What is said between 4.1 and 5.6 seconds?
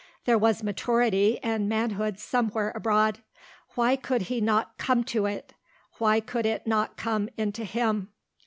he not come to it?